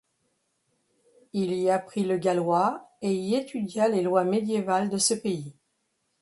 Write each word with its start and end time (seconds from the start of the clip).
Il 1.31 1.53
y 1.53 1.69
apprit 1.69 2.03
le 2.05 2.17
gallois 2.17 2.89
et 3.03 3.13
y 3.13 3.35
étudia 3.35 3.87
les 3.87 4.01
lois 4.01 4.23
médiévales 4.23 4.89
de 4.89 4.97
ce 4.97 5.13
pays. 5.13 5.53